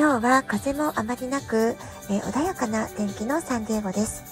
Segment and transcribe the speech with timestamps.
[0.00, 1.76] 今日は風もあまりなく、
[2.08, 4.24] えー、穏やかな天気のサンディエゴです。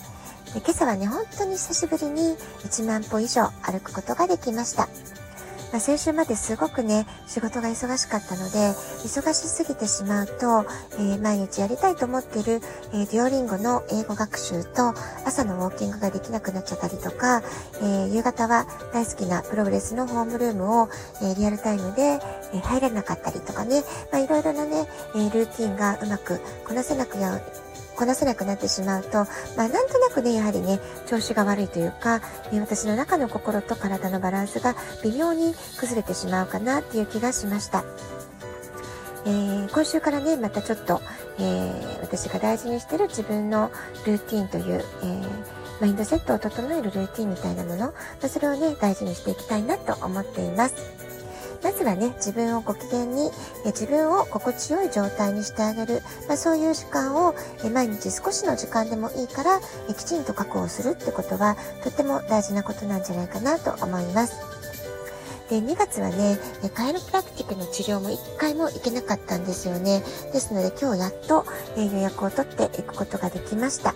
[0.55, 4.89] で今朝はね、本当に久しぶりに1万歩以上歩くことができました。
[5.71, 8.73] まあ、先週まですごくね、仕事が忙しかったので、
[9.05, 10.65] 忙しすぎてしまうと、
[10.99, 12.61] えー、毎日やりたいと思ってる、
[12.95, 14.95] えー、デュオリンゴの英語学習と、
[15.27, 17.43] 朝のウォーキングができなくなっちゃったりとか、
[17.83, 20.89] えー、夕方は大好きなプログレスのホームルームを、
[21.23, 22.19] えリアルタイムで、
[22.55, 27.39] え入れなかったりとかね、まあ、いろいろなね、えルーティンがうまくこなせなくや
[27.99, 29.11] こなせなくなってしまうと、
[29.57, 32.21] まあ、なんとなくね、やはりね、調子が悪いというか、
[32.53, 37.83] え私の中の心と体のバランスが微妙に崩れてしまうかなっていう気がしました。
[39.27, 41.03] えー、今週からね、またちょっと、
[41.41, 43.73] えー、私が大事にしてる自分の
[44.07, 45.29] ルーティンという、えー、
[45.81, 51.08] マインドセットを整えるルーティンみたいなもの、まあ、それをね、大事にしていきたいなと思っています。
[51.63, 53.31] まずはね、自分をご機嫌に、
[53.65, 64.37] え自分を心地よい状態にしてあげる、まあ、そういう時間を、え毎日少しの時間でもいいから、えきちんと確保するってことは、とっても大事なことなんじゃないかなと思います。
[65.51, 66.39] で、2月はね、
[66.75, 70.03] カイロプラクティックの治療も1回も行けなかったんですよね。
[70.33, 73.95] ですので今日やっと、え予約を取っていくことができました。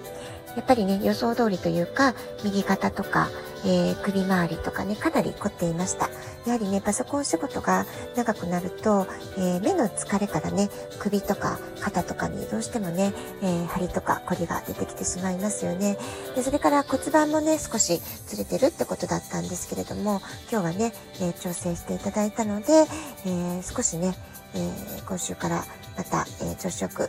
[0.56, 2.14] やっぱりね、予想通りというか、
[2.44, 3.28] 右肩とか、
[3.64, 6.10] えー、首周りとかね、かなり凝っていました。
[6.46, 7.86] やはりね、パソコン仕事が
[8.16, 15.96] 長くなると、えー、目の疲れからね、首とか肩とかにどうしてもね、えー、張りとか凝りが出てきてしまいますよね。
[16.34, 22.86] で、それから骨盤もね、少しずれてるってことだったんですけれども、今日はね、え調整していただいたので、
[23.26, 24.14] え少しね、
[24.54, 24.70] え
[25.06, 25.64] 今週から
[25.96, 27.08] また、え調子よく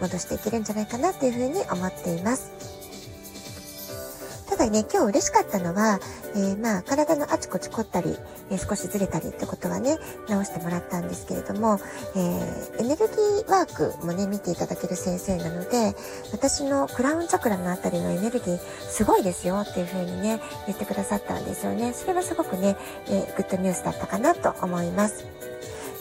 [0.00, 2.80] 戻していけるんじゃないかなっていうふうに思っています。
[4.50, 6.00] ただね、今日嬉しかったのは、
[6.34, 8.16] えー、まあ、体のあちこち凝ったり、
[8.50, 9.96] えー、少しずれたりってことはね、
[10.28, 11.78] 直してもらったんですけれども、
[12.16, 15.94] えー、エネルギーワークもね、見ていただける先生なので、
[16.32, 21.92] 私のクラウンチャクラのあたりのエネルギー、すごいですよっていう風にね、言ってくださったんですよね。
[21.92, 22.76] それはすごくね、
[23.08, 25.24] えグッドニュースだったかなと思います。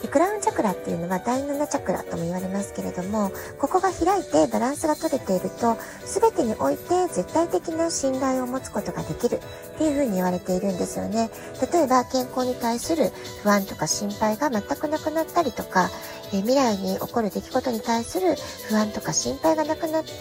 [0.01, 9.41] でクラウンチャクラっていうのは第7チャクラとも言われますけれども、ここが開いてバランスが取れていると、全てにおいて絶対的な信頼を持つことができる
[9.75, 11.29] っていうふうに言われているんですよね。
[11.73, 13.11] 例えば健康に対する
[13.43, 15.89] 不安とか心配が全くなくなったりとか、
[16.33, 18.35] え未来に起こる出来事に対する
[18.67, 20.11] 不安とか心配がなくなって、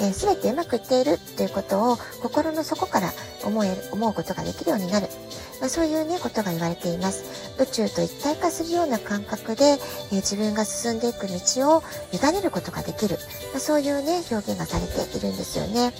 [0.00, 3.12] えー、全てうまくいっているっていうことを心の底から
[3.44, 5.08] 思える、思うことができるようになる。
[5.60, 7.54] まあ、そういうね、ことが言われています。
[7.58, 13.18] 宇宙と一体化するような感覚で、えー、自分が進んでいく道を委ねることができる。
[13.52, 15.92] まあ、そういうね、表現がされているんですよね。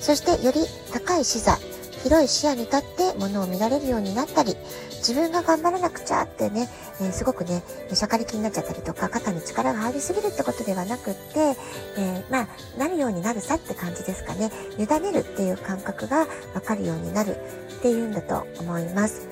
[0.00, 0.60] そしてより
[0.92, 1.58] 高い視座、
[2.02, 4.56] 広い視野に立ってものを見られるようになったり、
[4.98, 6.68] 自分が頑張らなくちゃってね、
[7.00, 7.62] えー、すごくね、
[7.92, 11.56] しゃかり気になっちゃったりとか、肩に力が入りすぎるってことではなくって、
[11.96, 12.48] えー、まあ、
[12.78, 14.50] なるようになるさって感じですかね。
[14.78, 17.36] 委ねるっていう感覚が分かるようになる
[17.78, 19.28] っていうんだと思います。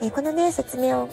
[0.00, 1.08] えー、このね、説明を、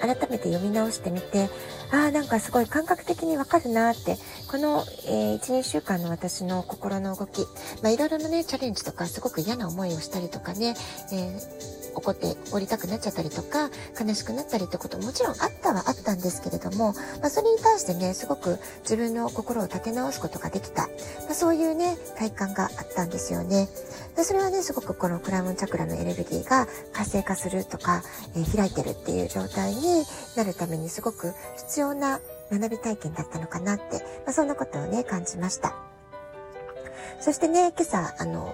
[0.00, 1.48] 改めて読み直してみて、
[1.90, 4.16] ああ、なんかすごい感覚的にわかるなって、
[4.50, 7.42] この、えー、1、2週間の私の心の動き、
[7.82, 10.74] まあ、いろいろなね、チャレンジとか、すごく嫌な思いをしたりとかね、
[11.12, 13.70] えー怒って降りたくなっちゃったりとか、
[14.00, 20.86] 悲しくなったりってこともちろんあったはあったんですけれども、まあ、それに対してね、すごく自分の心を立て直すことができた。
[20.86, 23.68] まあ、そういうね、体感があったんですよね。
[24.16, 28.02] でそれはね、すごくこのクラウンチャクラのエネルギーが活性化するとか、
[28.34, 30.04] えー、開いてるっていう状態に
[30.36, 32.20] なるためにすごく必要な
[32.50, 33.82] 学び体験だったのかなって、
[34.24, 35.74] まあ、そんなことをね、感じました。
[37.20, 38.52] そしてね、今朝、あの、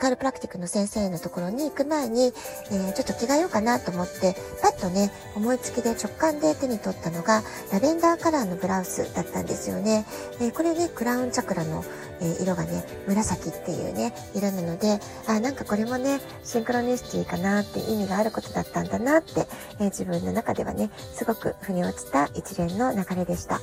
[0.00, 10.06] カルプラクティックの先生のところに行く前に、えー、ちょっと着替えようかなと思って、パッとね、思いつきで直感で手に取ったのが、ラベンダーカラーのブラウスだったんですよね。
[10.40, 11.84] えー、これね、クラウンチャクラの、
[12.22, 19.46] え、色がね、紫っていうね、色なので、あ、なんかこれもね、シンクロニシティかなって意味があることだったんだなって、
[19.80, 23.60] え自分の中ではね、すごく腑に落ちた一連の流れでした。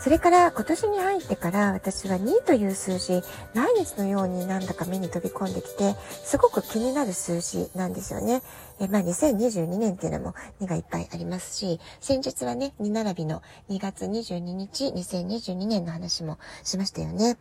[0.00, 3.22] それから今年に入ってから私は2という数字、
[3.54, 5.94] 毎日のようになんだか目に飛び込んできて、
[6.24, 8.40] すごく気になる数字なんですよね。
[8.80, 17.36] えまあ2022年っていうのも2がいっぱいありますし、先日はね、2並びの2月22日、2022年の話もしましたよね。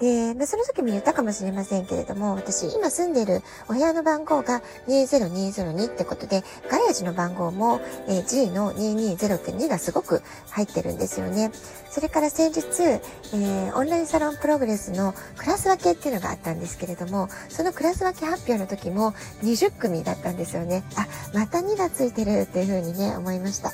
[0.00, 11.52] で、まあ、その時も言ったかもしれませんけれども、私今住んでるお部屋の番号が20202ってことで、ガレージの番号も、えー、G の220って2がすごく入ってるんですよね。
[11.90, 12.82] それから先日、
[13.34, 19.12] えー、オンラインサロンプログレスのクラス分けっていうのがあったんですけれども、そのクラス分け発表の時も
[19.42, 20.82] 20組だったんですよね。
[20.96, 23.70] あ、また2がついてるっていうふうにね、思いました。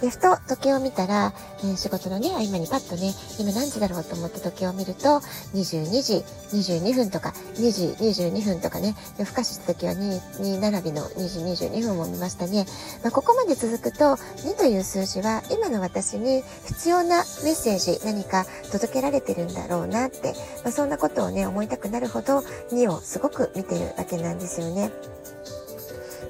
[0.00, 5.20] で、ふと時計を見たら、えー、仕事のね、合間にパッとね、今何時だろうと思って時計を見ると、
[5.54, 12.66] 22時22分とか、2時22分とかね、夜更かしした時は 2, 2並びの2時22分も見ましたね。
[13.02, 22.40] まあ、ここまで続くと、2という数字は今の私に必要なメッセージ、何か届けられてるんだろうなって、まあ、そんなことをね、思いたくなるほど
[22.70, 24.90] 2をすごく見てるわけなんですよね。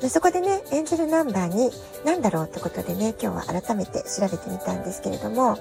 [0.00, 1.70] でそこでね、エンジェルナンバーに
[2.04, 5.58] 何だろうってことでね、今日は改めて調べてみたんですけれども、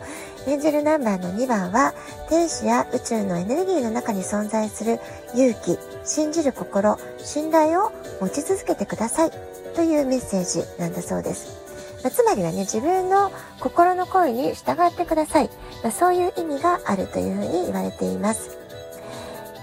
[0.47, 1.93] エンジェルナンバーの2番は、
[2.29, 4.99] 天使や宇宙のエネルギーの中に存在する
[5.33, 9.31] 勇気、信じる心、信頼を持ち続けてください
[9.75, 11.65] というメッセージなんだそうです。
[12.03, 15.49] まつまりはね、自分の心の声に従ってください。
[15.83, 18.64] まそういう意味があるというふうに言われています。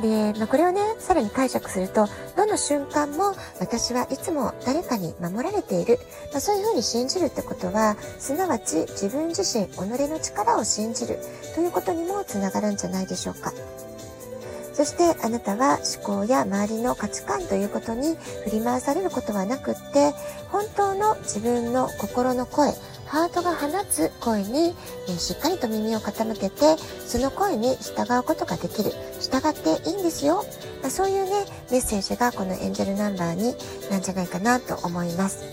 [0.02, 5.98] で、まあ、これをね、さらに解釈すると、どの瞬間も私はいつも誰かに守られている。
[6.32, 11.18] まあ、そういうふうに信じるってことは、すなわち自分自身、己の力を信じる
[11.54, 13.52] ということにもつながるんじゃないでしょうか。
[14.72, 20.12] そしてあなたは思考や周りの価値観ということに振り回されることはなくって、
[20.50, 22.72] 本当の自分の心の声、
[23.12, 24.74] ハートが放つ声に、
[25.06, 28.90] えしっかりと耳を傾けて、その声に従うことができる。
[29.20, 30.46] 従っていいんですよ。
[30.80, 33.54] まあ、そういうね、メッセージがこのエンジェルナンバーに
[33.90, 35.44] なんじゃないかなと思います。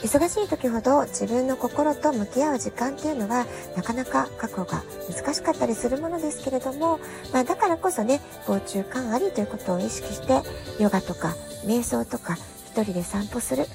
[0.00, 3.44] 忙しい時ほど自分の心と向き合う時間っていうのは
[3.76, 7.00] なかなか確保が難しかったりするものですけれども、
[7.32, 10.40] まあ、だからこそね防虫感ありということを意識して
[10.80, 11.34] ヨガとか
[11.66, 12.38] 瞑想とか
[12.68, 13.66] 一人で散歩する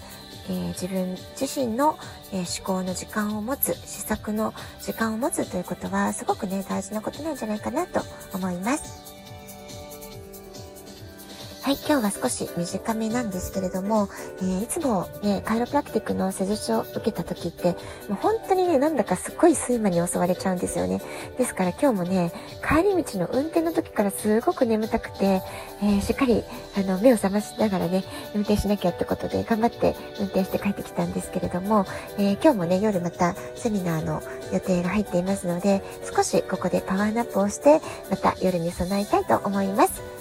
[0.50, 1.98] えー、自分自身の、
[2.32, 8.02] えー、思考の時間を持つ、試作の時間を持つということはすごくね、大事なことなんじゃないかなと
[8.34, 9.03] 思います。
[11.64, 14.10] はい、今日は少し短めなんですけれども、
[14.42, 17.76] えー、いつもね、カイロプラクティックの施術を受けた時って、も
[18.12, 21.02] う本当にね、なんだかすっごい睡魔に襲われちゃうんですよね。
[21.38, 25.42] ですから今日もね、帰り道の運転の時からすごく眠たくて、
[25.82, 26.44] えー、しっかり、
[26.76, 28.04] あの、目を覚ましながらね、
[28.36, 31.86] 運転しなきゃってことで頑張って運転して帰ってきたんですけれども、
[32.18, 34.22] えー、今日もね、夜またセミナーの
[34.52, 35.82] 予定が入っていますので、
[36.14, 37.80] 少しここでパワーナップをして、
[38.10, 40.13] また夜に備えたいと思います。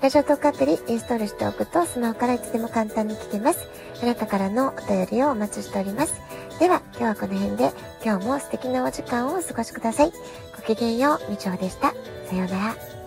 [0.00, 3.66] ラジオトークアプリインストールしておくとスマホからいつでも簡単に聞けます。
[4.00, 6.14] あなたからのお便りをお待ちしております。
[6.60, 7.72] では、今日はこの辺で
[8.04, 10.12] 今日も素敵なお時間をお過ごしください。
[10.56, 11.92] ごきげんよう、みちょでした。
[12.28, 12.97] さようなら。